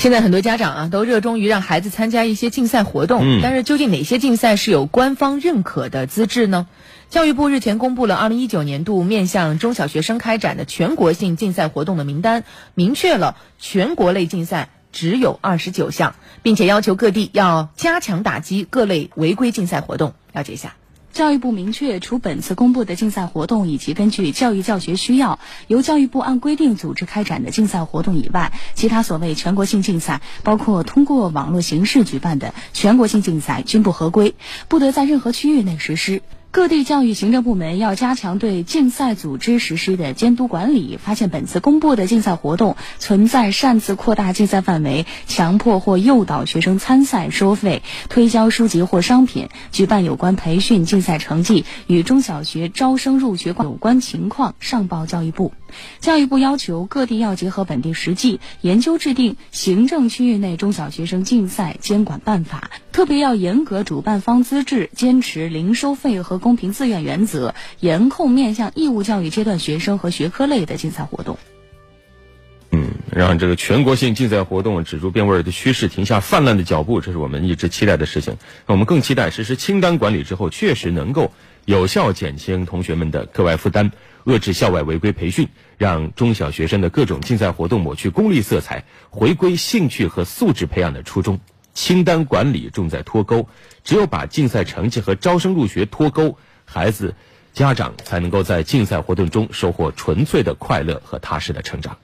[0.00, 6.66] 现在很多家长啊，都热衷于让孩子参加一些竞赛活动，嗯但是究竟哪些竞赛是有官方认可的资质呢？
[7.10, 12.44] 教育部日前公布了二零一九年度面向中小学生开展的全国性竞赛活动的名单，
[12.74, 20.14] 明确了全国类竞赛只有二十九项，并且要求各地要加强打击各类违规竞赛活动。
[20.32, 20.76] 了解一下。
[21.12, 34.34] 教育部明确，除本次公布的竞赛活动以及根据教育教学需要由教育部按规定组织开展的竞赛活动以外，其他所谓全国性竞赛，包括通过网络形式举办的全国性竞赛，均不合规，
[34.68, 36.22] 不得在任何区域内实施。
[36.52, 55.52] 各地教育行政部门要加强对竞赛组织实施的监督管理，发现本次公布的竞赛活动存在擅自扩大竞赛范围、强迫或诱导学生参赛、收费、推销书籍或商品、举办有关培训、竞赛成绩与中小学招生入学有关情况，上报教育部。
[56.00, 71.38] 教育部要求各地要结合本地实际，研究制定行政区域内中小学生竞赛监管办法，特别要严格主办方资质，坚持零收费和公平自愿原则，严控面向义务教育阶段学生和学科类的竞赛活动。
[72.72, 78.36] 嗯，让这个全国性竞赛活动止住变味儿的趋势停下泛滥的脚步，这是我们一直期待的事情。
[78.66, 81.32] 我们更期待实施清单管理之后，确实能够
[81.64, 83.92] 有效减轻同学们的课外负担，
[84.26, 91.40] 遏制校外违规培训，让中小学生的各种竞赛活动抹去功利色彩，回归兴趣和素质培养的初衷。
[91.80, 93.48] 清单管理重在脱钩，
[93.82, 97.14] 只有把竞赛成绩和招生入学脱钩，孩子、
[97.54, 101.96] 家长才能够在竞赛活动中收获纯粹的快乐和踏实的成长。